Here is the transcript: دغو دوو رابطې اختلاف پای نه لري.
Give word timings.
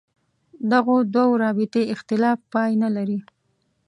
دغو 0.71 0.95
دوو 1.15 1.39
رابطې 1.43 1.83
اختلاف 1.93 2.37
پای 2.53 2.71
نه 2.83 2.89
لري. 2.95 3.19